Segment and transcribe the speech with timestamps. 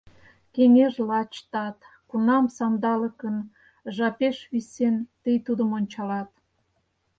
[0.53, 1.77] Кеҥеж лач тат,
[2.09, 3.37] кунам, сандалыкын
[3.95, 6.29] жапеш висен, тый тудым ончалат.